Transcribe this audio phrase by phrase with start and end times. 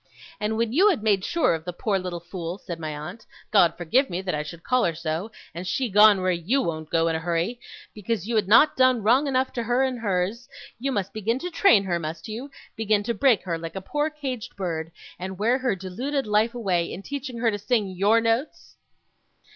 [0.39, 3.77] 'And when you had made sure of the poor little fool,' said my aunt 'God
[3.77, 7.07] forgive me that I should call her so, and she gone where YOU won't go
[7.07, 7.59] in a hurry
[7.93, 11.51] because you had not done wrong enough to her and hers, you must begin to
[11.51, 12.49] train her, must you?
[12.75, 16.91] begin to break her, like a poor caged bird, and wear her deluded life away,
[16.91, 18.77] in teaching her to sing YOUR notes?